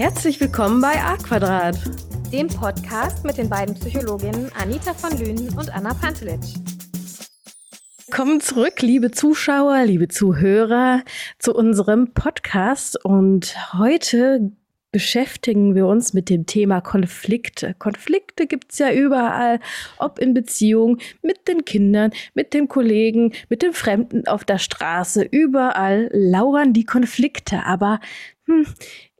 [0.00, 1.78] Herzlich willkommen bei A Quadrat,
[2.32, 6.40] dem Podcast mit den beiden Psychologinnen Anita von Lünen und Anna Pantelic.
[8.10, 11.02] Kommen zurück, liebe Zuschauer, liebe Zuhörer,
[11.38, 13.04] zu unserem Podcast.
[13.04, 14.52] Und heute
[14.90, 17.74] beschäftigen wir uns mit dem Thema Konflikte.
[17.78, 19.60] Konflikte gibt es ja überall,
[19.98, 25.22] ob in Beziehung mit den Kindern, mit den Kollegen, mit den Fremden auf der Straße.
[25.30, 27.66] Überall lauern die Konflikte.
[27.66, 28.00] Aber
[28.46, 28.66] hm,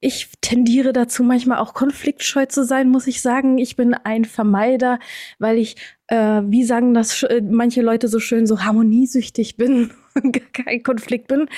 [0.00, 3.58] ich tendiere dazu, manchmal auch konfliktscheu zu sein, muss ich sagen.
[3.58, 4.98] Ich bin ein Vermeider,
[5.38, 9.90] weil ich, äh, wie sagen das äh, manche Leute so schön, so harmoniesüchtig bin,
[10.54, 11.48] kein Konflikt bin,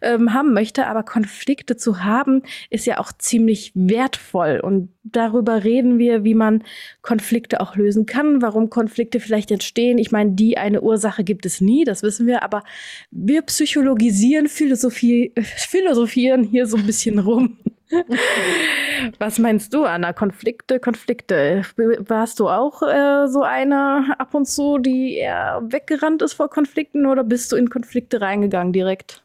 [0.00, 0.86] ähm, haben möchte.
[0.86, 4.60] Aber Konflikte zu haben, ist ja auch ziemlich wertvoll.
[4.60, 6.64] Und darüber reden wir, wie man
[7.02, 9.98] Konflikte auch lösen kann, warum Konflikte vielleicht entstehen.
[9.98, 12.62] Ich meine, die eine Ursache gibt es nie, das wissen wir, aber
[13.10, 17.58] wir psychologisieren, Philosophie, philosophieren hier so ein bisschen rum.
[19.18, 20.12] Was meinst du, Anna?
[20.12, 21.62] Konflikte, Konflikte.
[21.76, 27.06] Warst du auch äh, so eine ab und zu, die eher weggerannt ist vor Konflikten
[27.06, 29.24] oder bist du in Konflikte reingegangen direkt?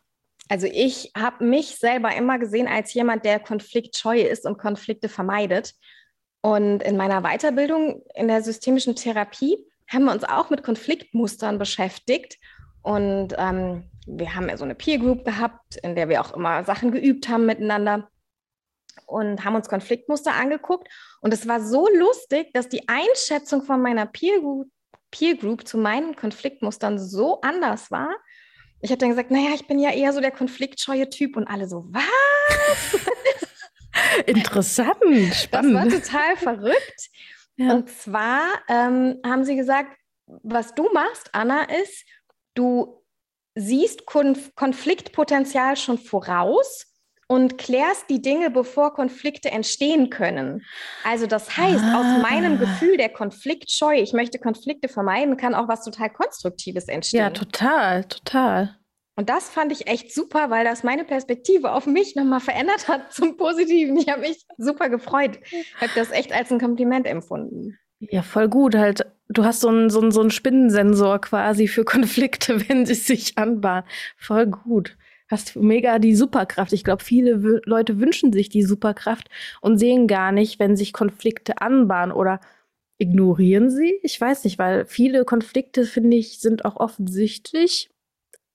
[0.50, 5.74] Also ich habe mich selber immer gesehen als jemand, der konfliktscheu ist und Konflikte vermeidet.
[6.42, 9.58] Und in meiner Weiterbildung in der systemischen Therapie
[9.92, 12.38] haben wir uns auch mit Konfliktmustern beschäftigt.
[12.84, 16.64] Und ähm, wir haben ja so eine Peer Group gehabt, in der wir auch immer
[16.64, 18.08] Sachen geübt haben miteinander
[19.06, 20.88] und haben uns Konfliktmuster angeguckt.
[21.22, 24.68] Und es war so lustig, dass die Einschätzung von meiner Peer Group,
[25.12, 28.16] Peer Group zu meinen Konfliktmustern so anders war.
[28.82, 31.68] Ich habe dann gesagt, naja, ich bin ja eher so der konfliktscheue Typ und alle
[31.68, 33.02] so, was?
[34.26, 34.98] Interessant,
[35.34, 35.94] spannend.
[35.94, 37.10] Das war total verrückt.
[37.58, 37.74] Ja.
[37.74, 42.06] Und zwar ähm, haben sie gesagt, was du machst, Anna, ist,
[42.54, 43.02] du
[43.56, 46.95] siehst Konf Konfliktpotenzial schon voraus
[47.28, 50.64] und klärst die Dinge, bevor Konflikte entstehen können.
[51.04, 52.00] Also das heißt, ah.
[52.00, 57.20] aus meinem Gefühl der Konfliktscheu, ich möchte Konflikte vermeiden, kann auch was total Konstruktives entstehen.
[57.20, 58.78] Ja, total, total.
[59.18, 63.14] Und das fand ich echt super, weil das meine Perspektive auf mich nochmal verändert hat
[63.14, 63.96] zum Positiven.
[63.98, 65.40] Ich habe mich super gefreut.
[65.52, 67.80] Ich habe das echt als ein Kompliment empfunden.
[68.00, 68.76] Ja, voll gut.
[68.76, 72.94] Halt, du hast so einen, so einen, so einen Spinnensensor quasi für Konflikte, wenn sie
[72.94, 73.86] sich anbahnen.
[74.18, 74.98] Voll gut
[75.30, 76.74] hast mega die Superkraft.
[76.74, 79.30] Ich glaube, viele Leute wünschen sich die Superkraft
[79.62, 82.40] und sehen gar nicht, wenn sich Konflikte anbahnen oder
[82.98, 84.00] ignorieren sie.
[84.04, 87.90] Ich weiß nicht, weil viele Konflikte, finde ich, sind auch offensichtlich.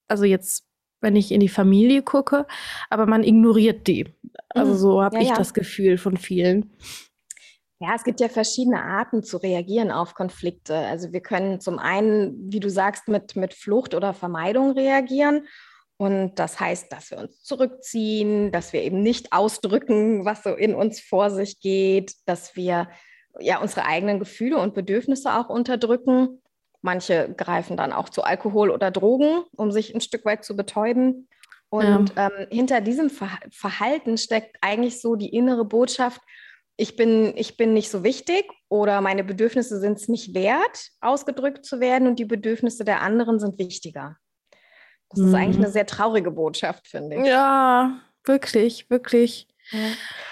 [0.08, 0.64] Also jetzt,
[1.00, 2.46] wenn ich in die Familie gucke,
[2.88, 4.06] aber man ignoriert die.
[4.48, 4.78] Also mhm.
[4.78, 5.34] so habe ja, ich ja.
[5.36, 6.70] das Gefühl von vielen.
[7.82, 10.76] Ja, es gibt ja verschiedene Arten zu reagieren auf Konflikte.
[10.76, 15.46] Also wir können zum einen, wie du sagst, mit, mit Flucht oder Vermeidung reagieren.
[16.00, 20.74] Und das heißt, dass wir uns zurückziehen, dass wir eben nicht ausdrücken, was so in
[20.74, 22.88] uns vor sich geht, dass wir
[23.38, 26.40] ja unsere eigenen Gefühle und Bedürfnisse auch unterdrücken.
[26.80, 31.28] Manche greifen dann auch zu Alkohol oder Drogen, um sich ein Stück weit zu betäuben.
[31.68, 32.30] Und ja.
[32.30, 36.22] ähm, hinter diesem Ver Verhalten steckt eigentlich so die innere Botschaft,
[36.78, 41.66] ich bin, ich bin nicht so wichtig oder meine Bedürfnisse sind es nicht wert, ausgedrückt
[41.66, 44.16] zu werden und die Bedürfnisse der anderen sind wichtiger.
[45.10, 45.28] Das mhm.
[45.28, 45.64] ist eigentlich mhm.
[45.64, 47.26] eine sehr traurige Botschaft, finde ich.
[47.26, 49.46] Ja, wirklich, wirklich.
[49.72, 49.78] Ja.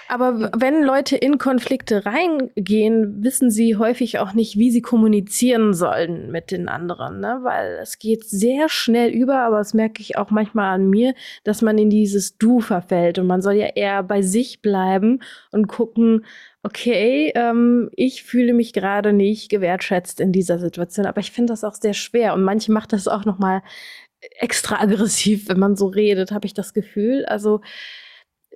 [0.09, 6.31] Aber wenn Leute in Konflikte reingehen, wissen sie häufig auch nicht, wie sie kommunizieren sollen
[6.31, 7.39] mit den anderen, ne?
[7.43, 11.13] weil es geht sehr schnell über, aber das merke ich auch manchmal an mir,
[11.43, 15.67] dass man in dieses Du verfällt und man soll ja eher bei sich bleiben und
[15.67, 16.25] gucken,
[16.63, 21.63] okay, ähm, ich fühle mich gerade nicht gewertschätzt in dieser Situation, aber ich finde das
[21.63, 23.61] auch sehr schwer und manche macht das auch noch mal
[24.39, 27.25] extra aggressiv, wenn man so redet, habe ich das Gefühl.
[27.25, 27.61] Also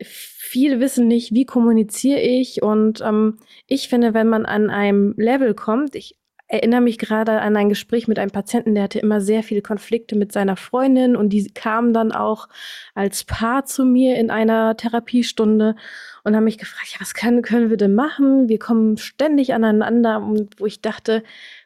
[0.02, 2.62] viele wissen nicht, wie kommuniziere ich.
[2.62, 3.38] Und ähm,
[3.68, 6.18] ich finde, wenn man an einem Level kommt, ich
[6.48, 10.16] erinnere mich gerade an ein Gespräch mit einem Patienten, der hatte immer sehr viele Konflikte
[10.16, 12.48] mit seiner Freundin und die kamen dann auch
[12.94, 15.76] als Paar zu mir in einer Therapiestunde
[16.24, 18.50] und haben mich gefragt, ja, was können, können wir denn machen?
[18.50, 21.24] Wir kommen ständig aneinander und wo ich dachte,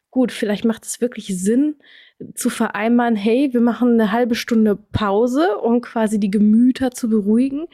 [0.10, 1.76] gut, vielleicht macht es wirklich Sinn,
[2.34, 7.68] zu vereinbaren, hey, wir machen eine halbe Stunde Pause, um quasi die Gemüter zu beruhigen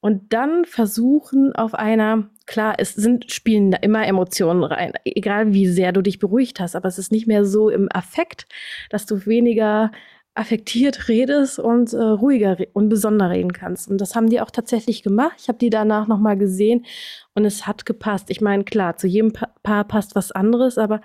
[0.00, 5.66] und dann versuchen auf einer, klar, es sind, spielen da immer Emotionen rein, egal wie
[5.68, 8.46] sehr du dich beruhigt hast, aber es ist nicht mehr so im Affekt,
[8.88, 9.90] dass du weniger
[10.34, 13.90] affektiert redest und äh, ruhiger und besonder reden kannst.
[13.90, 15.36] Und das haben die auch tatsächlich gemacht.
[15.38, 16.86] Ich habe die danach nochmal gesehen
[17.34, 18.30] und es hat gepasst.
[18.30, 21.00] Ich meine, klar, zu jedem pa Paar passt was anderes, aber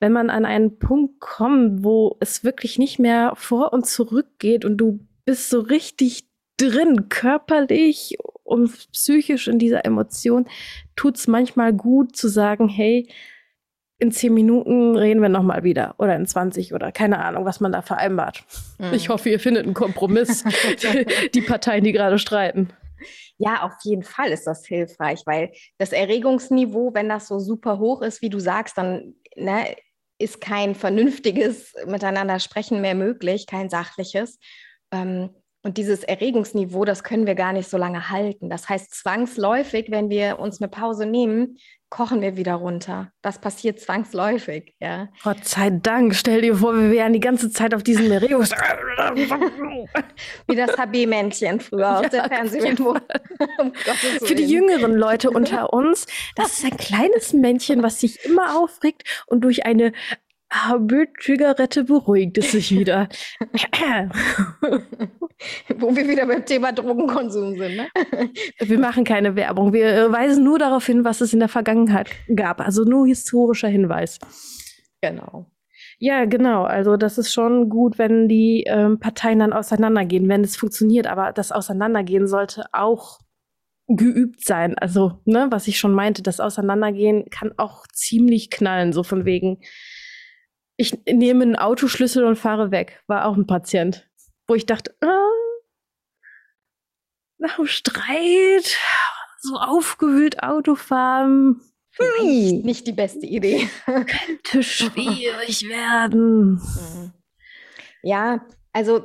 [0.00, 4.64] wenn man an einen Punkt kommt, wo es wirklich nicht mehr vor und zurück geht
[4.64, 6.24] und du bist so richtig
[6.56, 10.48] drin, körperlich und psychisch in dieser Emotion,
[10.96, 13.08] tut es manchmal gut zu sagen, hey,
[13.98, 17.70] in zehn Minuten reden wir nochmal wieder oder in 20 oder keine Ahnung, was man
[17.70, 18.42] da vereinbart.
[18.78, 18.94] Mhm.
[18.94, 20.44] Ich hoffe, ihr findet einen Kompromiss,
[21.34, 22.70] die Parteien, die gerade streiten.
[23.36, 28.02] Ja, auf jeden Fall ist das hilfreich, weil das Erregungsniveau, wenn das so super hoch
[28.02, 29.76] ist, wie du sagst, dann ne,
[30.20, 34.38] ist kein vernünftiges Miteinander sprechen mehr möglich, kein sachliches.
[34.92, 35.30] Ähm,
[35.62, 38.48] und dieses Erregungsniveau, das können wir gar nicht so lange halten.
[38.48, 41.58] Das heißt, zwangsläufig, wenn wir uns eine Pause nehmen,
[41.90, 43.12] kochen wir wieder runter.
[43.20, 45.08] Das passiert zwangsläufig, ja.
[45.22, 46.14] Gott sei Dank.
[46.14, 48.52] Stell dir vor, wir wären die ganze Zeit auf diesem Erregungs...
[50.46, 52.98] Wie das HB-Männchen früher aus ja, der Fernsehwerbung.
[53.58, 58.58] um Für die jüngeren Leute unter uns, das ist ein kleines Männchen, was sich immer
[58.58, 59.92] aufregt und durch eine
[60.52, 63.08] HB-Zigarette beruhigt es sich wieder.
[65.76, 67.76] Wo wir wieder beim Thema Drogenkonsum sind.
[67.76, 67.88] Ne?
[68.58, 69.72] Wir machen keine Werbung.
[69.72, 72.60] Wir weisen nur darauf hin, was es in der Vergangenheit gab.
[72.60, 74.18] Also nur historischer Hinweis.
[75.00, 75.46] Genau.
[75.98, 76.64] Ja, genau.
[76.64, 81.06] Also das ist schon gut, wenn die ähm, Parteien dann auseinandergehen, wenn es funktioniert.
[81.06, 83.20] Aber das Auseinandergehen sollte auch
[83.86, 84.78] geübt sein.
[84.78, 89.58] Also, ne, was ich schon meinte, das Auseinandergehen kann auch ziemlich knallen, so von wegen,
[90.80, 93.02] ich nehme einen Autoschlüssel und fahre weg.
[93.06, 94.08] War auch ein Patient,
[94.46, 95.28] wo ich dachte, ah,
[97.36, 98.78] nach dem Streit,
[99.40, 101.60] so aufgewühlt Autofahren.
[101.98, 102.62] Hm.
[102.62, 103.68] Nicht die beste Idee.
[103.84, 106.52] Könnte schwierig werden.
[106.54, 107.12] Mhm.
[108.02, 109.04] Ja, also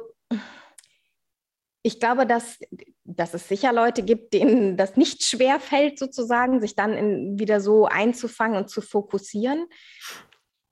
[1.82, 2.60] ich glaube, dass,
[3.04, 7.60] dass es sicher Leute gibt, denen das nicht schwer fällt, sozusagen, sich dann in, wieder
[7.60, 9.68] so einzufangen und zu fokussieren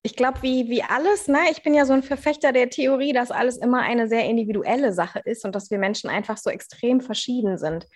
[0.05, 1.39] ich glaube, wie, wie alles, ne?
[1.49, 5.21] ich bin ja so ein Verfechter der Theorie, dass alles immer eine sehr individuelle Sache
[5.23, 7.87] ist und dass wir Menschen einfach so extrem verschieden sind.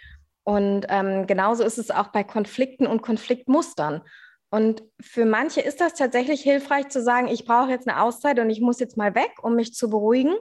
[0.45, 4.01] Und ähm, genauso ist es auch bei Konflikten und Konfliktmustern.
[4.49, 8.49] Und für manche ist das tatsächlich hilfreich zu sagen, ich brauche jetzt eine Auszeit und
[8.49, 10.33] ich muss jetzt mal weg, um mich zu beruhigen.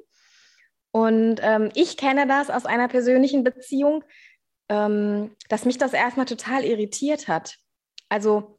[0.93, 4.05] Und ähm, ich kenne das aus einer persönlichen Beziehung,
[4.69, 7.57] ähm, dass mich das erstmal total irritiert hat.
[8.09, 8.56] Also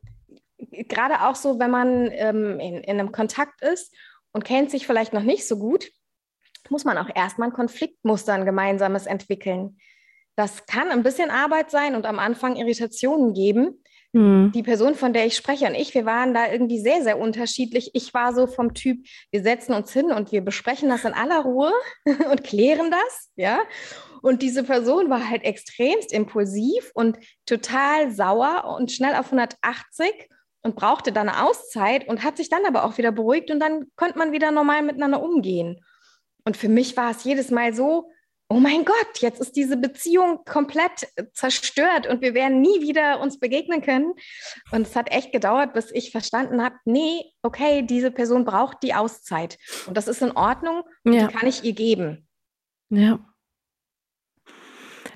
[0.57, 3.93] gerade auch so, wenn man ähm, in, in einem Kontakt ist
[4.31, 5.89] und kennt sich vielleicht noch nicht so gut,
[6.69, 9.77] muss man auch erstmal ein Konfliktmuster, ein gemeinsames entwickeln.
[10.35, 13.83] Das kann ein bisschen Arbeit sein und am Anfang Irritationen geben.
[14.13, 14.51] Mhm.
[14.53, 17.91] Die Person, von der ich spreche und ich, wir waren da irgendwie sehr, sehr unterschiedlich.
[17.93, 21.39] Ich war so vom Typ, wir setzen uns hin und wir besprechen das in aller
[21.39, 21.71] Ruhe
[22.31, 23.59] und klären das, ja.
[24.21, 30.29] Und diese Person war halt extremst impulsiv und total sauer und schnell auf 180
[30.61, 33.85] und brauchte dann eine Auszeit und hat sich dann aber auch wieder beruhigt und dann
[33.95, 35.83] konnte man wieder normal miteinander umgehen.
[36.45, 38.09] Und für mich war es jedes Mal so,
[38.49, 43.39] oh mein Gott, jetzt ist diese Beziehung komplett zerstört und wir werden nie wieder uns
[43.39, 44.13] begegnen können.
[44.71, 48.93] Und es hat echt gedauert, bis ich verstanden habe, nee, okay, diese Person braucht die
[48.93, 51.27] Auszeit und das ist in Ordnung und ja.
[51.27, 52.27] die kann ich ihr geben.
[52.89, 53.19] Ja.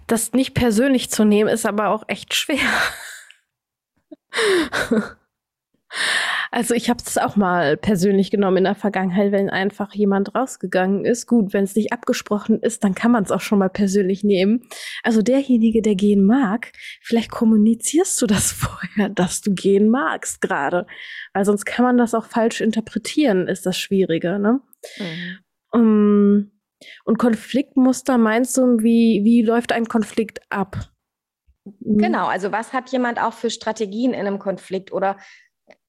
[0.08, 2.60] Das nicht persönlich zu nehmen, ist aber auch echt schwer.
[6.52, 11.06] Also ich habe es auch mal persönlich genommen in der Vergangenheit, wenn einfach jemand rausgegangen
[11.06, 11.28] ist.
[11.28, 14.62] Gut, wenn es nicht abgesprochen ist, dann kann man es auch schon mal persönlich nehmen.
[15.04, 20.88] Also derjenige, der gehen mag, vielleicht kommunizierst du das vorher, dass du gehen magst gerade.
[21.34, 24.40] Weil sonst kann man das auch falsch interpretieren, ist das Schwierige.
[24.40, 24.62] Ne?
[24.98, 25.38] Mhm.
[25.74, 26.52] Um,
[27.06, 30.92] und Konfliktmuster meinst du, wie, wie läuft ein Konflikt ab?
[31.80, 35.18] Genau, also was hat jemand auch für Strategien in einem Konflikt oder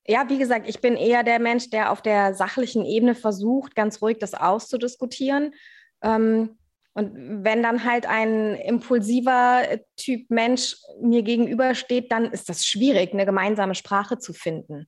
[0.06, 4.02] ja, wie gesagt, ich bin eher der Mensch, der auf der sachlichen Ebene versucht, ganz
[4.02, 5.54] ruhig das auszudiskutieren.
[6.02, 6.58] Ähm,
[6.94, 9.62] und wenn dann halt ein impulsiver
[9.96, 14.86] Typ Mensch mir gegenübersteht, dann ist das schwierig, eine gemeinsame Sprache zu finden.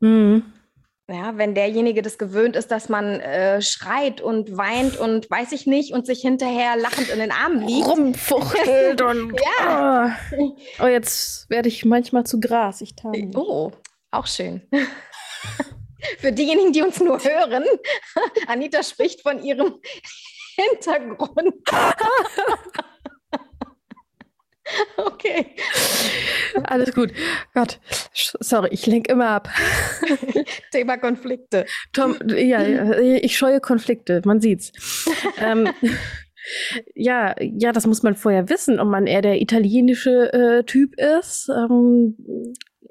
[0.00, 0.44] Mhm.
[1.08, 5.66] Ja, wenn derjenige das gewöhnt ist, dass man äh, schreit und weint und weiß ich
[5.66, 7.86] nicht und sich hinterher lachend in den Armen liegt.
[7.88, 9.34] Rumfuchtelt und.
[9.60, 10.16] ja.
[10.38, 10.56] Oh.
[10.80, 12.80] oh, jetzt werde ich manchmal zu Gras.
[12.82, 12.94] Ich
[13.34, 13.72] Oh,
[14.12, 14.62] auch schön.
[16.18, 17.64] Für diejenigen, die uns nur hören,
[18.46, 19.80] Anita spricht von ihrem
[20.56, 21.54] Hintergrund.
[24.96, 25.54] okay.
[26.64, 27.12] Alles gut.
[27.54, 27.80] Gott,
[28.12, 29.48] sorry, ich lenke immer ab.
[30.72, 31.66] Thema Konflikte.
[31.92, 34.72] Tom, ja, ich scheue Konflikte, man sieht's.
[35.38, 35.70] ähm,
[36.94, 41.48] ja, ja, das muss man vorher wissen, ob man eher der italienische äh, Typ ist.
[41.48, 42.16] Ähm,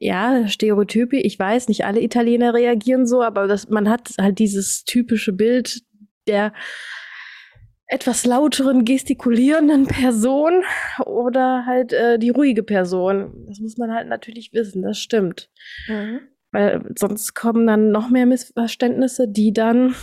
[0.01, 1.15] ja, Stereotype.
[1.15, 5.81] Ich weiß, nicht alle Italiener reagieren so, aber das, man hat halt dieses typische Bild
[6.27, 6.53] der
[7.85, 10.63] etwas lauteren, gestikulierenden Person
[11.05, 13.45] oder halt äh, die ruhige Person.
[13.47, 15.51] Das muss man halt natürlich wissen, das stimmt.
[15.87, 16.21] Mhm.
[16.51, 19.93] Weil sonst kommen dann noch mehr Missverständnisse, die dann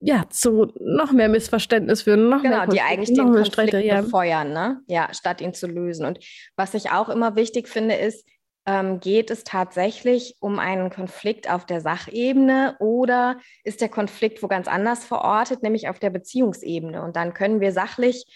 [0.00, 2.30] ja zu noch mehr Missverständnis führen.
[2.30, 4.00] Noch genau, die eigentlich den Konflikt Streite, ja.
[4.00, 4.80] befeuern, ne?
[4.86, 6.06] Ja, statt ihn zu lösen.
[6.06, 6.18] Und
[6.56, 8.24] was ich auch immer wichtig finde, ist,
[8.68, 14.46] ähm, geht es tatsächlich um einen Konflikt auf der Sachebene oder ist der Konflikt wo
[14.46, 17.02] ganz anders verortet, nämlich auf der Beziehungsebene?
[17.02, 18.26] Und dann können wir sachlich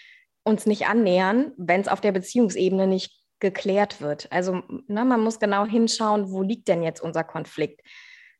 [0.43, 4.27] uns nicht annähern, wenn es auf der Beziehungsebene nicht geklärt wird.
[4.31, 7.81] Also ne, man muss genau hinschauen, wo liegt denn jetzt unser Konflikt?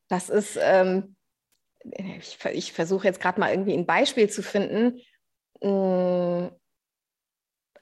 [0.08, 1.16] Das ist, ähm,
[1.84, 5.00] ich, ich versuche jetzt gerade mal irgendwie ein Beispiel zu finden.
[5.62, 6.50] Hm,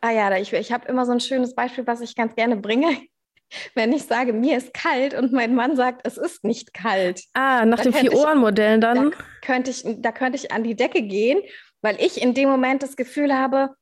[0.01, 2.89] ah ja, ich, ich habe immer so ein schönes Beispiel, was ich ganz gerne bringe
[3.75, 7.23] wenn ich sage, mir ist kalt und mein Mann sagt, es ist nicht kalt.
[7.33, 9.11] Ah, nach dem Vier-Ohren-Modell dann?
[9.11, 11.41] Da könnte, ich, da könnte ich an die Decke gehen,
[11.81, 13.75] weil ich in dem Moment das Gefühl habe,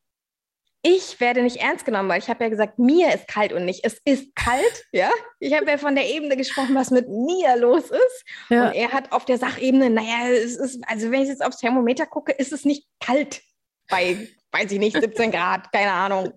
[0.81, 3.83] ich werde nicht ernst genommen, weil ich habe ja gesagt, mir ist kalt und nicht,
[3.83, 5.11] es ist kalt, ja.
[5.39, 8.25] Ich habe ja von der Ebene gesprochen, was mit mir los ist.
[8.49, 8.67] Ja.
[8.67, 12.05] Und er hat auf der Sachebene, naja, es ist, also wenn ich jetzt aufs Thermometer
[12.05, 13.41] gucke, ist es nicht kalt
[13.89, 16.33] bei, weiß ich nicht, 17 Grad, keine Ahnung.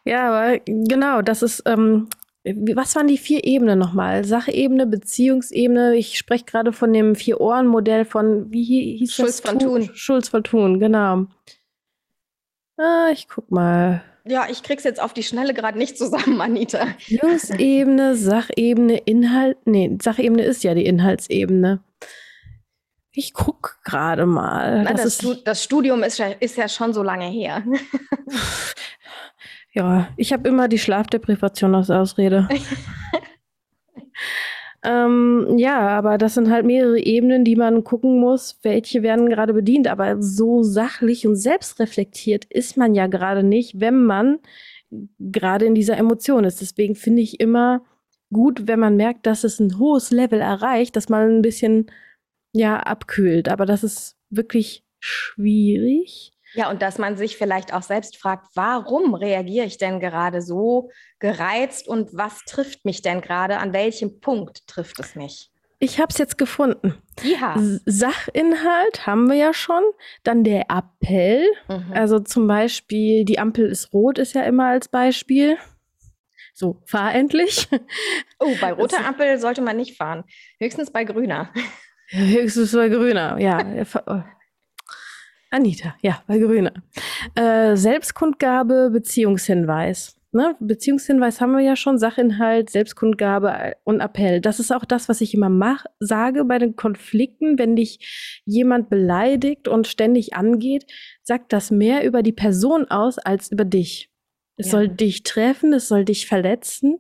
[0.04, 2.09] Ja, aber genau, das ist, ähm,
[2.45, 4.25] was waren die vier Ebenen nochmal?
[4.25, 5.97] Sachebene, Beziehungsebene.
[5.97, 9.50] Ich spreche gerade von dem Vier-Ohren-Modell von, wie hieß Schulz das?
[9.50, 9.90] Schulz von Thun.
[9.95, 11.26] Schulz von Thun, genau.
[12.78, 14.02] Ah, ich guck mal.
[14.25, 16.87] Ja, ich krieg's jetzt auf die Schnelle gerade nicht zusammen, Anita.
[17.09, 19.59] Beziehungsebene, Sachebene, Inhalt.
[19.66, 21.83] Nee, Sachebene ist ja die Inhaltsebene.
[23.12, 24.85] Ich guck gerade mal.
[24.85, 27.64] Na, das, das, das, Studium ist ja, ist ja schon so lange her.
[29.73, 32.49] Ja, ich habe immer die Schlafdeprivation als Ausrede.
[34.85, 39.53] ähm, ja, aber das sind halt mehrere Ebenen, die man gucken muss, welche werden gerade
[39.55, 39.87] bedient.
[39.87, 44.41] Aber so sachlich und selbstreflektiert ist man ja gerade nicht, wenn man
[45.19, 46.61] gerade in dieser Emotion ist.
[46.61, 47.85] Deswegen finde ich immer
[48.33, 51.91] gut, wenn man merkt, dass es ein hohes Level erreicht, dass man ein bisschen
[52.53, 53.49] ja abkühlt.
[53.49, 56.33] Aber das ist wirklich schwierig.
[56.54, 60.90] Ja, und dass man sich vielleicht auch selbst fragt, warum reagiere ich denn gerade so
[61.19, 63.59] gereizt und was trifft mich denn gerade?
[63.59, 65.50] An welchem Punkt trifft es mich?
[65.83, 66.95] Ich habe es jetzt gefunden.
[67.23, 67.57] Ja.
[67.87, 69.83] Sachinhalt haben wir ja schon.
[70.25, 71.47] Dann der Appell.
[71.69, 71.92] Mhm.
[71.95, 75.57] Also zum Beispiel, die Ampel ist rot, ist ja immer als Beispiel.
[76.52, 77.69] So, fahr endlich.
[78.42, 80.25] Oh, bei roter Ampel sollte man nicht fahren.
[80.59, 81.52] Höchstens bei grüner.
[82.09, 83.59] Höchstens bei grüner, ja.
[85.50, 86.73] Anita, ja, bei Grüne.
[87.35, 90.16] Äh, Selbstkundgabe, Beziehungshinweis.
[90.33, 90.54] Ne?
[90.61, 94.40] Beziehungshinweis haben wir ja schon, Sachinhalt, Selbstkundgabe und Appell.
[94.40, 97.59] Das ist auch das, was ich immer mach, sage bei den Konflikten.
[97.59, 100.87] Wenn dich jemand beleidigt und ständig angeht,
[101.25, 104.09] sagt das mehr über die Person aus als über dich.
[104.57, 104.73] Es ja.
[104.73, 106.99] soll dich treffen, es soll dich verletzen,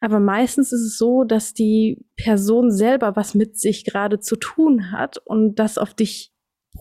[0.00, 4.92] aber meistens ist es so, dass die Person selber was mit sich gerade zu tun
[4.92, 6.31] hat und das auf dich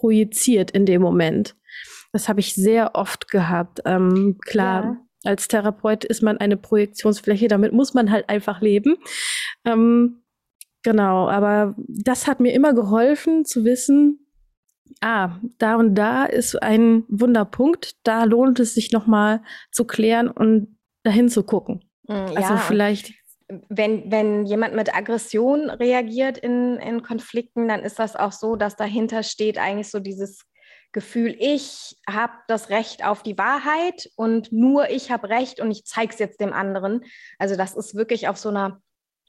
[0.01, 1.55] projiziert in dem Moment.
[2.11, 3.81] Das habe ich sehr oft gehabt.
[3.85, 5.31] Ähm, klar, ja.
[5.31, 8.97] als Therapeut ist man eine Projektionsfläche, damit muss man halt einfach leben.
[9.63, 10.23] Ähm,
[10.83, 14.27] genau, aber das hat mir immer geholfen zu wissen,
[15.01, 20.79] ah, da und da ist ein Wunderpunkt, da lohnt es sich nochmal zu klären und
[21.03, 21.85] dahin zu gucken.
[22.07, 23.13] Hm, also ja, vielleicht
[23.69, 28.75] wenn, wenn jemand mit Aggression reagiert in, in Konflikten, dann ist das auch so, dass
[28.75, 30.45] dahinter steht eigentlich so dieses
[30.91, 35.85] Gefühl, ich habe das Recht auf die Wahrheit und nur ich habe Recht und ich
[35.85, 37.05] zeige es jetzt dem anderen.
[37.39, 38.81] Also das ist wirklich auf so einer,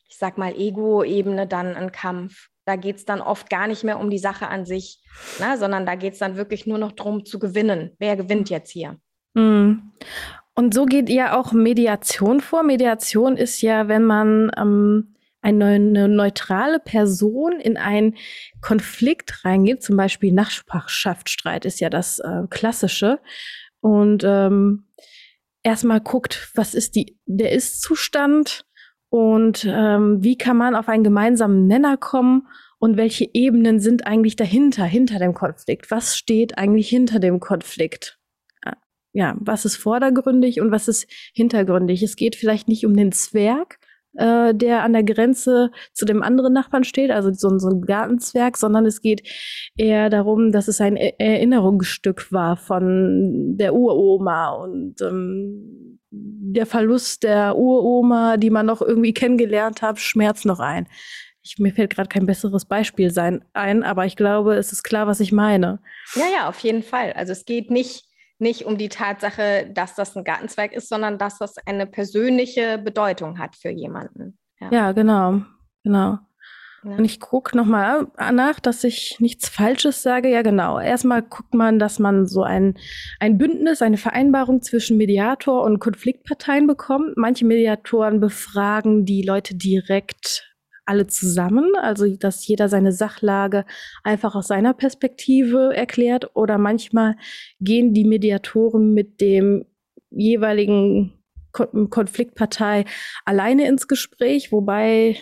[0.09, 2.49] ich sag mal, Ego-Ebene dann ein Kampf.
[2.65, 5.01] Da geht es dann oft gar nicht mehr um die Sache an sich,
[5.39, 7.95] ne, sondern da geht es dann wirklich nur noch darum zu gewinnen.
[7.99, 8.99] Wer gewinnt jetzt hier?
[9.35, 9.93] Mhm.
[10.55, 12.63] Und so geht ja auch Mediation vor.
[12.63, 18.17] Mediation ist ja, wenn man ähm, eine, neutrale Person in einen
[18.61, 23.19] Konflikt reingeht, zum Beispiel Nachbarschaftsstreit ist ja das äh, Klassische.
[23.81, 24.87] Und ähm,
[25.63, 28.65] erstmal guckt, was ist die, der Ist-Zustand
[29.09, 32.47] und ähm, wie kann man auf einen gemeinsamen Nenner kommen
[32.79, 35.91] und welche Ebenen sind eigentlich dahinter, hinter dem Konflikt?
[35.91, 38.22] Was steht eigentlich hinter dem Konflikt?
[39.13, 42.03] Ja, was ist vordergründig und was ist hintergründig.
[42.03, 43.79] Es geht vielleicht nicht um den Zwerg,
[44.15, 48.57] äh, der an der Grenze zu dem anderen Nachbarn steht, also so, so ein Gartenzwerg,
[48.57, 49.23] sondern es geht
[49.77, 57.23] eher darum, dass es ein e Erinnerungsstück war von der Uroma und ähm, der Verlust
[57.23, 60.87] der Uroma, die man noch irgendwie kennengelernt hat, schmerzt noch ein.
[61.43, 65.07] Ich, mir fällt gerade kein besseres Beispiel sein, ein, aber ich glaube, es ist klar,
[65.07, 65.81] was ich meine.
[66.15, 67.15] Ja, ja, auf jeden Fall.
[67.15, 68.05] Also es geht nicht,
[68.43, 73.39] nicht um die Tatsache, dass das ein Gartenzweig ist, sondern dass das eine persönliche Bedeutung
[73.39, 74.37] hat für jemanden.
[74.61, 75.43] Ja, ja genau,
[75.83, 76.19] genau.
[76.85, 76.97] Ja.
[76.97, 80.29] Und ich gucke nochmal nach, dass ich nichts Falsches sage.
[80.29, 80.81] Ja, genau.
[80.81, 82.75] Erstmal guckt man, dass man so ein,
[83.21, 87.17] ein Bündnis, eine Vereinbarung zwischen Mediator und Konfliktparteien bekommt.
[87.17, 90.52] Manche Mediatoren befragen die Leute direkt
[90.85, 93.65] alle zusammen, also dass jeder seine Sachlage
[94.03, 96.35] einfach aus seiner Perspektive erklärt.
[96.35, 97.17] Oder manchmal
[97.61, 99.65] gehen die Mediatoren mit dem
[100.11, 101.13] jeweiligen
[101.53, 102.85] Konfliktpartei
[103.25, 105.19] alleine ins Gespräch, wobei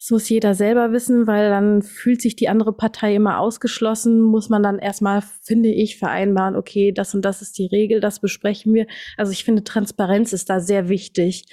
[0.00, 4.48] das muss jeder selber wissen, weil dann fühlt sich die andere Partei immer ausgeschlossen, muss
[4.48, 8.72] man dann erstmal, finde ich, vereinbaren, okay, das und das ist die Regel, das besprechen
[8.72, 8.86] wir.
[9.18, 11.44] Also ich finde, Transparenz ist da sehr wichtig.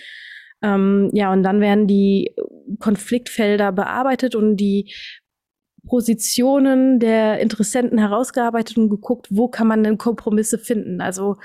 [0.61, 2.35] Ähm, ja, und dann werden die
[2.79, 4.93] Konfliktfelder bearbeitet und die
[5.87, 11.01] Positionen der Interessenten herausgearbeitet und geguckt, wo kann man denn Kompromisse finden.
[11.01, 11.37] Also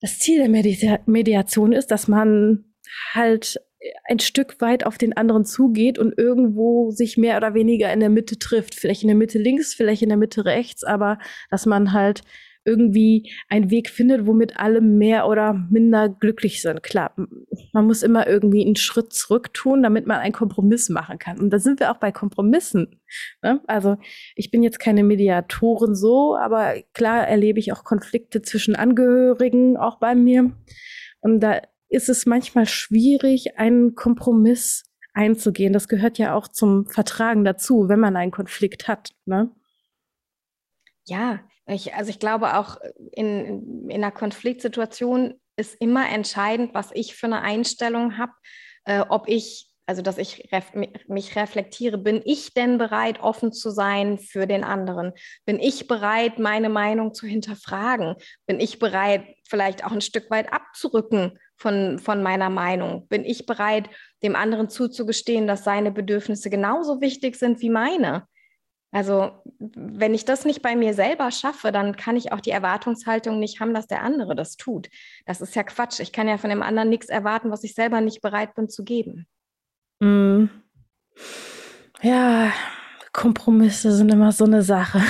[0.00, 2.64] das Ziel der Medi Mediation ist, dass man
[3.12, 3.60] halt
[4.04, 8.10] ein Stück weit auf den anderen zugeht und irgendwo sich mehr oder weniger in der
[8.10, 8.74] Mitte trifft.
[8.74, 11.18] Vielleicht in der Mitte links, vielleicht in der Mitte rechts, aber
[11.50, 12.22] dass man halt
[12.64, 16.82] irgendwie einen Weg findet, womit alle mehr oder minder glücklich sind.
[16.82, 17.14] Klar,
[17.72, 21.40] man muss immer irgendwie einen Schritt zurück tun, damit man einen Kompromiss machen kann.
[21.40, 23.00] Und da sind wir auch bei Kompromissen.
[23.42, 23.60] Ne?
[23.66, 23.96] Also
[24.36, 29.98] ich bin jetzt keine Mediatorin so, aber klar erlebe ich auch Konflikte zwischen Angehörigen auch
[29.98, 30.52] bei mir.
[31.20, 35.72] Und da ist es manchmal schwierig, einen Kompromiss einzugehen.
[35.72, 39.10] Das gehört ja auch zum Vertragen dazu, wenn man einen Konflikt hat.
[39.26, 39.50] Ne?
[41.04, 42.78] Ja, ich, also ich glaube auch
[43.12, 48.32] in, in einer Konfliktsituation ist immer entscheidend, was ich für eine Einstellung habe,
[48.84, 50.72] äh, ob ich also dass ich ref
[51.08, 55.12] mich reflektiere, bin ich denn bereit, offen zu sein für den anderen?
[55.44, 58.14] Bin ich bereit, meine Meinung zu hinterfragen?
[58.46, 63.08] Bin ich bereit, vielleicht auch ein Stück weit abzurücken von, von meiner Meinung?
[63.08, 63.88] Bin ich bereit,
[64.22, 68.26] dem anderen zuzugestehen, dass seine Bedürfnisse genauso wichtig sind wie meine?
[68.92, 73.38] Also wenn ich das nicht bei mir selber schaffe, dann kann ich auch die Erwartungshaltung
[73.38, 74.90] nicht haben, dass der andere das tut.
[75.24, 75.98] Das ist ja Quatsch.
[76.00, 78.84] Ich kann ja von dem anderen nichts erwarten, was ich selber nicht bereit bin zu
[78.84, 79.26] geben.
[80.00, 80.44] Mm.
[82.02, 82.52] Ja,
[83.12, 85.00] Kompromisse sind immer so eine Sache.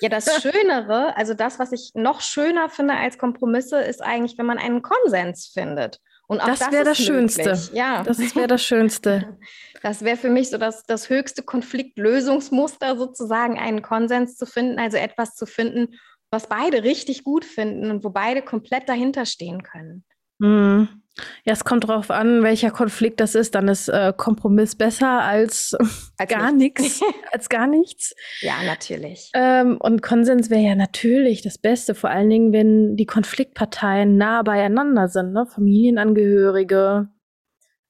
[0.00, 4.46] Ja, das Schönere, also das, was ich noch schöner finde als Kompromisse, ist eigentlich, wenn
[4.46, 6.00] man einen Konsens findet.
[6.32, 7.58] Und auch das, das wäre das Schönste.
[7.74, 8.02] Ja.
[8.02, 9.38] Das wäre das Schönste.
[9.84, 14.96] Das wäre für mich so das, das höchste Konfliktlösungsmuster, sozusagen einen Konsens zu finden, also
[14.96, 15.98] etwas zu finden,
[16.30, 20.04] was beide richtig gut finden und wo beide komplett dahinter stehen können.
[20.38, 21.01] Mhm.
[21.44, 23.54] Ja, es kommt drauf an, welcher Konflikt das ist.
[23.54, 25.76] Dann ist äh, Kompromiss besser als,
[26.18, 27.02] als gar nichts.
[27.32, 28.14] als gar nichts.
[28.40, 29.30] Ja, natürlich.
[29.34, 34.42] Ähm, und Konsens wäre ja natürlich das Beste, vor allen Dingen, wenn die Konfliktparteien nah
[34.42, 35.46] beieinander sind, ne?
[35.46, 37.08] Familienangehörige,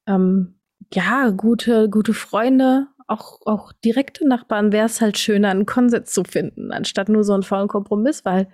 [0.07, 0.59] ähm,
[0.93, 6.23] ja, gute, gute Freunde, auch, auch direkte Nachbarn wäre es halt schöner, einen Konsens zu
[6.23, 8.47] finden, anstatt nur so einen faulen Kompromiss, weil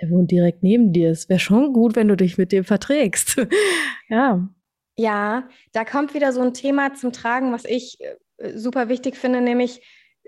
[0.00, 1.10] der wohnt direkt neben dir.
[1.10, 3.36] Es wäre schon gut, wenn du dich mit dem verträgst.
[4.08, 4.48] ja.
[4.96, 9.40] Ja, da kommt wieder so ein Thema zum Tragen, was ich äh, super wichtig finde,
[9.40, 9.80] nämlich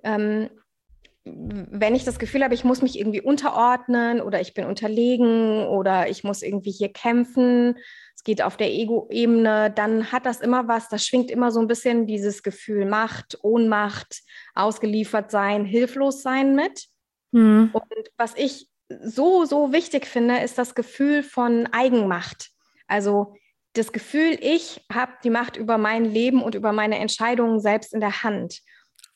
[0.05, 0.49] ähm,
[1.25, 6.09] wenn ich das Gefühl habe, ich muss mich irgendwie unterordnen oder ich bin unterlegen oder
[6.09, 7.77] ich muss irgendwie hier kämpfen,
[8.15, 11.67] es geht auf der Ego-Ebene, dann hat das immer was, das schwingt immer so ein
[11.67, 14.23] bisschen dieses Gefühl Macht, Ohnmacht,
[14.55, 16.87] ausgeliefert sein, hilflos sein mit.
[17.33, 17.71] Mhm.
[17.73, 18.70] Und was ich
[19.03, 22.51] so, so wichtig finde, ist das Gefühl von Eigenmacht.
[22.87, 23.35] Also
[23.75, 28.01] das Gefühl, ich habe die Macht über mein Leben und über meine Entscheidungen selbst in
[28.01, 28.61] der Hand.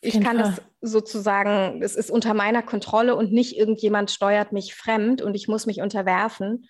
[0.00, 5.22] Ich kann das sozusagen, es ist unter meiner Kontrolle und nicht irgendjemand steuert mich fremd
[5.22, 6.68] und ich muss mich unterwerfen.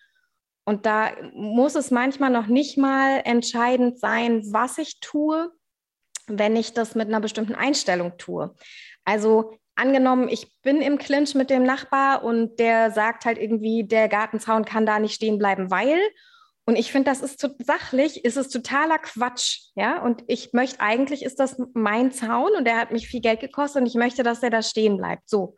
[0.64, 5.50] Und da muss es manchmal noch nicht mal entscheidend sein, was ich tue,
[6.26, 8.54] wenn ich das mit einer bestimmten Einstellung tue.
[9.04, 14.08] Also angenommen, ich bin im Clinch mit dem Nachbar und der sagt halt irgendwie, der
[14.08, 15.98] Gartenzaun kann da nicht stehen bleiben, weil.
[16.66, 20.02] Und ich finde, das ist zu, sachlich, ist es totaler Quatsch, ja.
[20.02, 23.82] Und ich möchte eigentlich ist das mein Zaun und der hat mich viel Geld gekostet
[23.82, 25.28] und ich möchte, dass der da stehen bleibt.
[25.28, 25.56] So,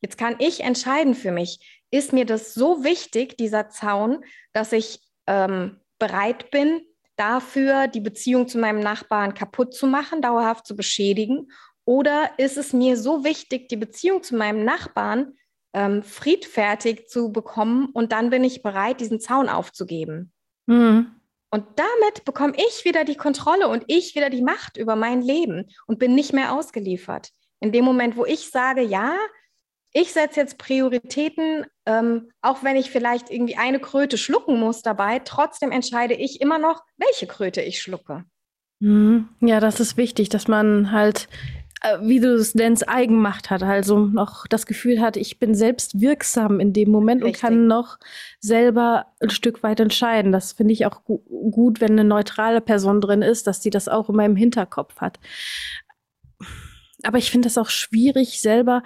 [0.00, 5.00] jetzt kann ich entscheiden für mich, ist mir das so wichtig, dieser Zaun, dass ich
[5.26, 6.82] ähm, bereit bin,
[7.16, 11.48] dafür die Beziehung zu meinem Nachbarn kaputt zu machen, dauerhaft zu beschädigen
[11.84, 15.34] oder ist es mir so wichtig, die Beziehung zu meinem Nachbarn
[15.72, 20.32] ähm, friedfertig zu bekommen und dann bin ich bereit, diesen Zaun aufzugeben?
[20.66, 21.12] Mhm.
[21.50, 25.70] Und damit bekomme ich wieder die Kontrolle und ich wieder die Macht über mein Leben
[25.86, 27.30] und bin nicht mehr ausgeliefert.
[27.60, 29.14] In dem Moment, wo ich sage, ja,
[29.92, 35.20] ich setze jetzt Prioritäten, ähm, auch wenn ich vielleicht irgendwie eine Kröte schlucken muss dabei,
[35.20, 38.24] trotzdem entscheide ich immer noch, welche Kröte ich schlucke.
[38.80, 39.28] Mhm.
[39.40, 41.28] Ja, das ist wichtig, dass man halt,
[42.00, 46.58] wie du es nennst, Eigenmacht hat, also noch das Gefühl hat, ich bin selbst wirksam
[46.60, 47.42] in dem Moment Richtig.
[47.42, 47.98] und kann noch
[48.40, 50.32] selber ein Stück weit entscheiden.
[50.32, 51.18] Das finde ich auch gu
[51.50, 55.20] gut, wenn eine neutrale Person drin ist, dass sie das auch in meinem Hinterkopf hat.
[57.02, 58.82] Aber ich finde es auch schwierig, selber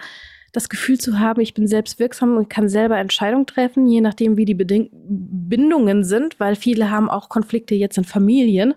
[0.52, 4.36] das Gefühl zu haben, ich bin selbst wirksam und kann selber Entscheidungen treffen, je nachdem,
[4.36, 8.74] wie die Beding Bindungen sind, weil viele haben auch Konflikte jetzt in Familien,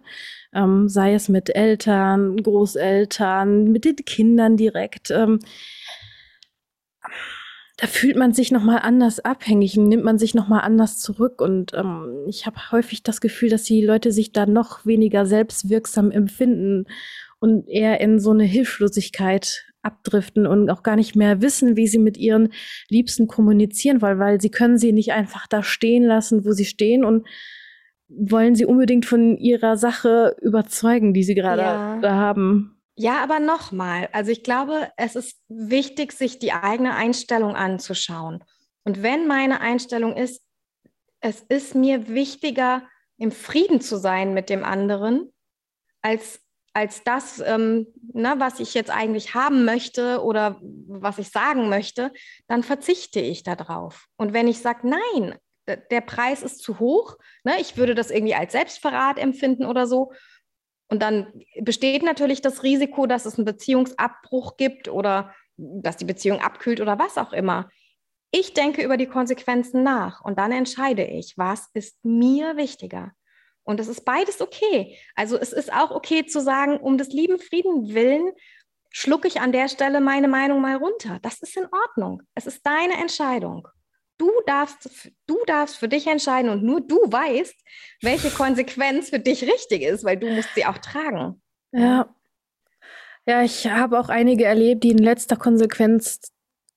[0.54, 5.12] ähm, sei es mit Eltern, Großeltern, mit den Kindern direkt.
[5.12, 5.40] Ähm,
[7.78, 11.00] da fühlt man sich noch mal anders abhängig und nimmt man sich noch mal anders
[11.00, 15.26] zurück und ähm, ich habe häufig das Gefühl, dass die Leute sich da noch weniger
[15.26, 16.86] selbstwirksam empfinden
[17.40, 21.98] und eher in so eine Hilflosigkeit abdriften und auch gar nicht mehr wissen, wie sie
[21.98, 22.50] mit ihren
[22.88, 27.04] Liebsten kommunizieren wollen, weil sie können sie nicht einfach da stehen lassen, wo sie stehen
[27.04, 27.26] und
[28.18, 32.00] wollen sie unbedingt von ihrer Sache überzeugen, die sie gerade ja.
[32.02, 32.82] da haben.
[32.96, 38.44] Ja, aber nochmal, also ich glaube, es ist wichtig, sich die eigene Einstellung anzuschauen.
[38.84, 40.42] Und wenn meine Einstellung ist,
[41.20, 42.84] es ist mir wichtiger,
[43.18, 45.32] im Frieden zu sein mit dem anderen,
[46.02, 46.42] als
[46.74, 52.12] als das, ähm, na, was ich jetzt eigentlich haben möchte oder was ich sagen möchte,
[52.48, 54.06] dann verzichte ich darauf.
[54.16, 55.36] Und wenn ich sage, nein,
[55.68, 60.12] der Preis ist zu hoch, ne, ich würde das irgendwie als Selbstverrat empfinden oder so.
[60.90, 66.40] Und dann besteht natürlich das Risiko, dass es einen Beziehungsabbruch gibt oder dass die Beziehung
[66.42, 67.70] abkühlt oder was auch immer.
[68.32, 73.12] Ich denke über die Konsequenzen nach und dann entscheide ich, was ist mir wichtiger.
[73.64, 74.98] Und es ist beides okay.
[75.16, 78.32] Also es ist auch okay zu sagen, um des lieben Frieden willen
[78.92, 81.20] schlucke ich an der Stelle meine Meinung mal runter.
[81.22, 82.22] Das ist in Ordnung.
[82.36, 83.68] Es ist deine Entscheidung.
[84.22, 87.56] Du darfst, du darfst für dich entscheiden und nur du weißt,
[88.04, 91.42] welche Konsequenz für dich richtig ist, weil du musst sie auch tragen.
[91.72, 92.14] Ja.
[93.26, 96.20] Ja, ich habe auch einige erlebt, die in letzter Konsequenz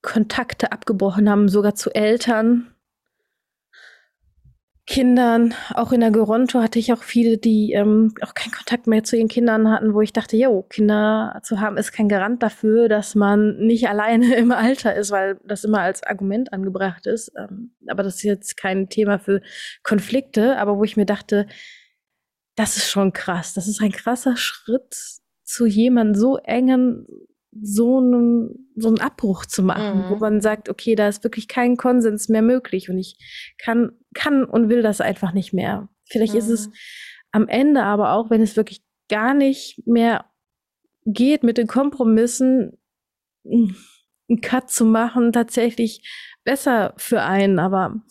[0.01, 2.74] Kontakte abgebrochen haben, sogar zu Eltern,
[4.87, 9.03] Kindern, auch in der Geronto hatte ich auch viele, die ähm, auch keinen Kontakt mehr
[9.03, 12.87] zu ihren Kindern hatten, wo ich dachte, jo, Kinder zu haben ist kein Garant dafür,
[12.87, 17.31] dass man nicht alleine im Alter ist, weil das immer als Argument angebracht ist.
[17.35, 19.41] Ähm, aber das ist jetzt kein Thema für
[19.81, 21.47] Konflikte, aber wo ich mir dachte,
[22.55, 23.55] das ist schon krass.
[23.55, 24.95] Das ist ein krasser Schritt
[25.43, 27.07] zu jemandem so engen,
[27.61, 30.09] so einen, so einen Abbruch zu machen, mhm.
[30.09, 33.17] wo man sagt, okay, da ist wirklich kein Konsens mehr möglich und ich
[33.57, 35.89] kann, kann und will das einfach nicht mehr.
[36.09, 36.39] Vielleicht mhm.
[36.39, 36.73] ist es mhm.
[37.31, 40.25] am Ende aber auch, wenn es wirklich gar nicht mehr
[41.05, 42.77] geht mit den Kompromissen,
[43.45, 46.09] einen Cut zu machen, tatsächlich
[46.43, 48.01] besser für einen, aber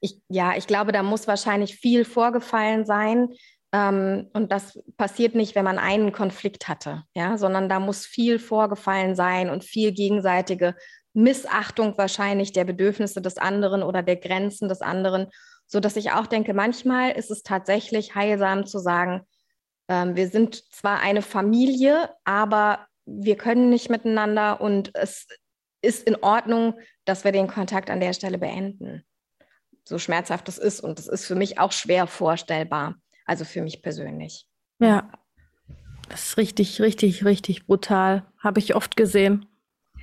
[0.00, 3.28] ich, ja, ich glaube, da muss wahrscheinlich viel vorgefallen sein,
[3.72, 8.38] ähm, und das passiert nicht, wenn man einen Konflikt hatte, ja, sondern da muss viel
[8.38, 10.74] vorgefallen sein und viel gegenseitige
[11.14, 15.28] Missachtung wahrscheinlich der Bedürfnisse des anderen oder der Grenzen des anderen,
[15.66, 19.22] so dass ich auch denke, manchmal ist es tatsächlich heilsam zu sagen,
[19.88, 25.26] ähm, wir sind zwar eine Familie, aber wir können nicht miteinander und es
[25.80, 29.04] ist in Ordnung, dass wir den Kontakt an der Stelle beenden.
[29.84, 32.96] So schmerzhaft es ist und es ist für mich auch schwer vorstellbar.
[33.24, 34.46] Also für mich persönlich.
[34.78, 35.10] Ja,
[36.08, 38.26] das ist richtig, richtig, richtig brutal.
[38.38, 39.46] Habe ich oft gesehen.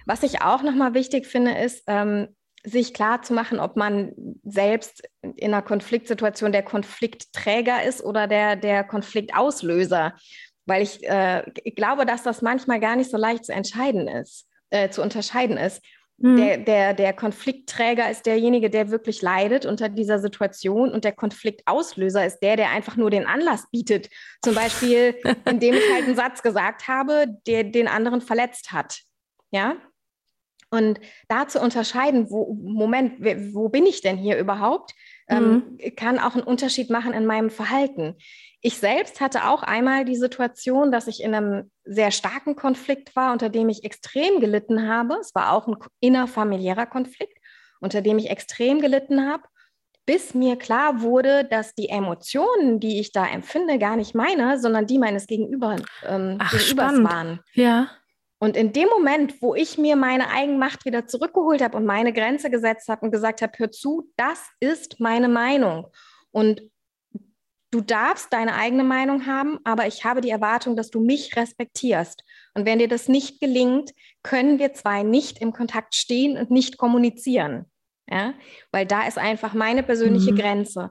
[0.06, 2.30] Was ich auch nochmal wichtig finde, ist, ähm,
[2.64, 8.56] sich klar zu machen, ob man selbst in einer Konfliktsituation der Konfliktträger ist oder der,
[8.56, 10.16] der Konfliktauslöser.
[10.66, 14.48] Weil ich, äh, ich glaube, dass das manchmal gar nicht so leicht zu entscheiden ist,
[14.72, 15.82] äh, zu unterscheiden ist.
[16.22, 16.38] Mhm.
[16.38, 22.26] Der, der, der Konfliktträger ist derjenige, der wirklich leidet unter dieser Situation und der Konfliktauslöser
[22.26, 24.10] ist der, der einfach nur den Anlass bietet.
[24.42, 29.02] Zum Beispiel, indem ich halt einen Satz gesagt habe, der den anderen verletzt hat.
[29.52, 29.76] Ja?
[30.72, 33.20] Und da zu unterscheiden, wo, Moment,
[33.54, 34.94] wo bin ich denn hier überhaupt,
[35.30, 35.96] ähm, mhm.
[35.96, 38.16] kann auch einen Unterschied machen in meinem Verhalten.
[38.62, 43.32] Ich selbst hatte auch einmal die Situation, dass ich in einem sehr starken Konflikt war,
[43.32, 45.16] unter dem ich extrem gelitten habe.
[45.22, 47.38] Es war auch ein innerfamiliärer Konflikt,
[47.80, 49.44] unter dem ich extrem gelitten habe,
[50.06, 54.88] bis mir klar wurde, dass die Emotionen, die ich da empfinde, gar nicht meine, sondern
[54.88, 57.10] die meines Gegenüber, ähm, Ach, Gegenübers spannend.
[57.10, 57.40] waren.
[57.54, 57.92] Ja.
[58.40, 62.50] Und in dem Moment, wo ich mir meine Eigenmacht wieder zurückgeholt habe und meine Grenze
[62.50, 65.88] gesetzt habe und gesagt habe, hör zu, das ist meine Meinung.
[66.32, 66.62] Und
[67.72, 72.24] du darfst deine eigene Meinung haben, aber ich habe die Erwartung, dass du mich respektierst.
[72.54, 73.92] Und wenn dir das nicht gelingt,
[74.24, 77.66] können wir zwei nicht im Kontakt stehen und nicht kommunizieren.
[78.10, 78.34] Ja?
[78.72, 80.38] Weil da ist einfach meine persönliche mhm.
[80.38, 80.90] Grenze.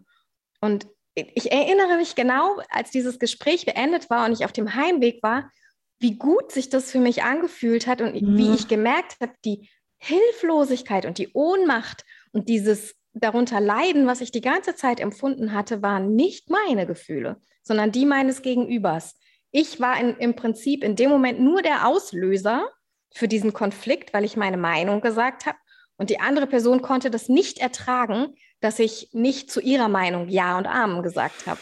[0.61, 5.23] Und ich erinnere mich genau, als dieses Gespräch beendet war und ich auf dem Heimweg
[5.23, 5.51] war,
[5.99, 8.37] wie gut sich das für mich angefühlt hat und mhm.
[8.37, 14.31] wie ich gemerkt habe, die Hilflosigkeit und die Ohnmacht und dieses darunter leiden, was ich
[14.31, 19.19] die ganze Zeit empfunden hatte, waren nicht meine Gefühle, sondern die meines Gegenübers.
[19.51, 22.69] Ich war in, im Prinzip in dem Moment nur der Auslöser
[23.13, 25.59] für diesen Konflikt, weil ich meine Meinung gesagt habe.
[25.97, 30.57] Und die andere Person konnte das nicht ertragen, dass ich nicht zu ihrer Meinung Ja
[30.59, 31.59] und Amen gesagt habe.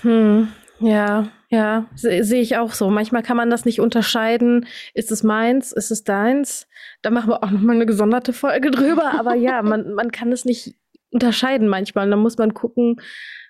[0.00, 2.90] Hm, ja, ja, sehe ich auch so.
[2.90, 4.66] Manchmal kann man das nicht unterscheiden.
[4.92, 5.72] Ist es meins?
[5.72, 6.66] Ist es deins?
[7.02, 9.12] Da machen wir auch nochmal eine gesonderte Folge drüber.
[9.18, 10.74] Aber ja, man, man kann es nicht
[11.10, 12.10] unterscheiden manchmal.
[12.10, 13.00] Da muss man gucken,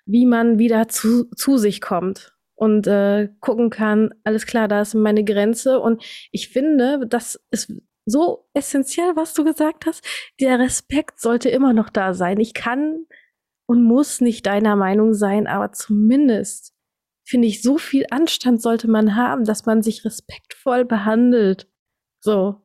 [0.05, 4.93] wie man wieder zu, zu sich kommt und äh, gucken kann, alles klar, da ist
[4.93, 5.79] meine Grenze.
[5.79, 7.73] Und ich finde, das ist
[8.05, 10.05] so essentiell, was du gesagt hast.
[10.39, 12.39] Der Respekt sollte immer noch da sein.
[12.39, 13.07] Ich kann
[13.65, 16.74] und muss nicht deiner Meinung sein, aber zumindest
[17.25, 21.67] finde ich, so viel Anstand sollte man haben, dass man sich respektvoll behandelt.
[22.21, 22.61] So.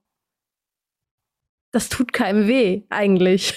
[1.72, 3.54] Das tut keinem weh, eigentlich.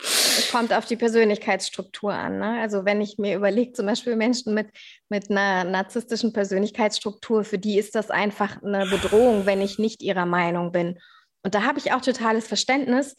[0.00, 2.38] Es kommt auf die Persönlichkeitsstruktur an.
[2.38, 2.60] Ne?
[2.60, 4.68] Also wenn ich mir überlege, zum Beispiel Menschen mit,
[5.08, 10.26] mit einer narzisstischen Persönlichkeitsstruktur, für die ist das einfach eine Bedrohung, wenn ich nicht ihrer
[10.26, 10.98] Meinung bin.
[11.42, 13.16] Und da habe ich auch totales Verständnis.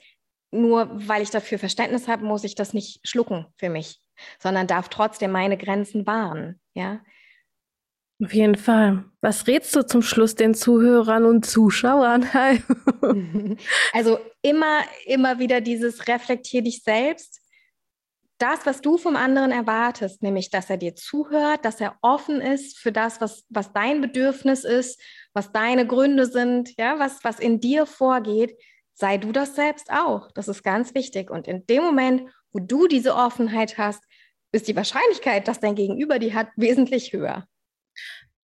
[0.52, 4.02] Nur weil ich dafür Verständnis habe, muss ich das nicht schlucken für mich
[4.40, 6.60] sondern darf trotzdem meine Grenzen wahren.
[6.74, 7.02] Ja.
[8.22, 9.06] Auf jeden Fall.
[9.22, 12.28] Was rätst du zum Schluss den Zuhörern und Zuschauern?
[13.94, 17.40] also immer, immer wieder dieses reflektier dich selbst.
[18.38, 22.78] Das, was du vom anderen erwartest, nämlich, dass er dir zuhört, dass er offen ist
[22.78, 25.02] für das, was, was dein Bedürfnis ist,
[25.34, 28.58] was deine Gründe sind, ja, was, was in dir vorgeht,
[28.94, 30.32] sei du das selbst auch.
[30.34, 31.32] Das ist ganz wichtig.
[31.32, 34.04] Und in dem Moment, wo du diese Offenheit hast,
[34.52, 37.48] ist die Wahrscheinlichkeit, dass dein Gegenüber die hat, wesentlich höher.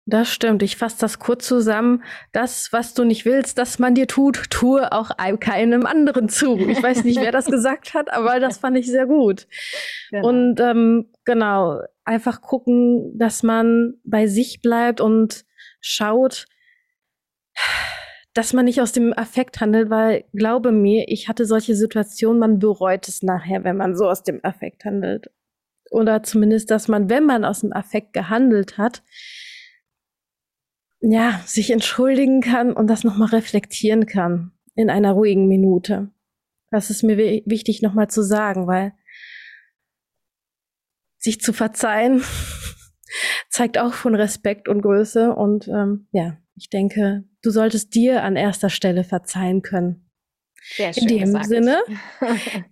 [0.05, 0.63] Das stimmt.
[0.63, 2.03] Ich fasse das kurz zusammen.
[2.31, 6.57] Das, was du nicht willst, dass man dir tut, tue auch keinem anderen zu.
[6.57, 9.47] Ich weiß nicht, wer das gesagt hat, aber das fand ich sehr gut.
[10.09, 10.27] Genau.
[10.27, 15.45] Und ähm, genau, einfach gucken, dass man bei sich bleibt und
[15.81, 16.47] schaut,
[18.33, 22.59] dass man nicht aus dem Affekt handelt, weil glaube mir, ich hatte solche Situationen, man
[22.59, 25.29] bereut es nachher, wenn man so aus dem Affekt handelt
[25.91, 29.03] oder zumindest, dass man, wenn man aus dem Affekt gehandelt hat,
[31.01, 36.11] ja, sich entschuldigen kann und das nochmal reflektieren kann in einer ruhigen Minute.
[36.69, 38.93] Das ist mir wichtig nochmal zu sagen, weil
[41.17, 42.23] sich zu verzeihen
[43.49, 48.35] zeigt auch von Respekt und Größe und ähm, ja, ich denke, du solltest dir an
[48.35, 50.09] erster Stelle verzeihen können.
[50.63, 51.47] Sehr schön In dem gesagt.
[51.47, 51.79] Sinne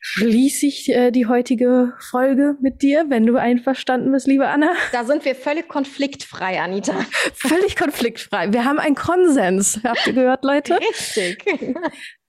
[0.00, 4.72] schließe ich äh, die heutige Folge mit dir, wenn du einverstanden bist, liebe Anna.
[4.92, 6.94] Da sind wir völlig konfliktfrei, Anita.
[7.34, 8.52] völlig konfliktfrei.
[8.52, 9.80] Wir haben einen Konsens.
[9.84, 10.78] Habt ihr gehört, Leute?
[10.80, 11.44] Richtig.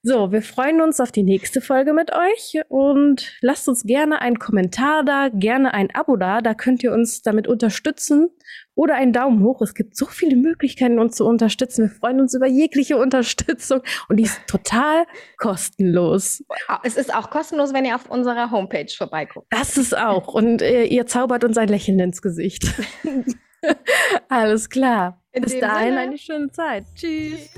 [0.03, 4.39] So, wir freuen uns auf die nächste Folge mit euch und lasst uns gerne einen
[4.39, 6.41] Kommentar da, gerne ein Abo da.
[6.41, 8.29] Da könnt ihr uns damit unterstützen
[8.73, 9.61] oder einen Daumen hoch.
[9.61, 11.83] Es gibt so viele Möglichkeiten, uns zu unterstützen.
[11.83, 15.05] Wir freuen uns über jegliche Unterstützung und die ist total
[15.37, 16.43] kostenlos.
[16.83, 19.45] Es ist auch kostenlos, wenn ihr auf unserer Homepage vorbeiguckt.
[19.51, 20.33] Das ist auch.
[20.33, 22.73] Und äh, ihr zaubert uns ein Lächeln ins Gesicht.
[24.29, 25.21] Alles klar.
[25.31, 25.99] In Bis dahin Sinne.
[25.99, 26.85] eine schöne Zeit.
[26.95, 27.51] Tschüss.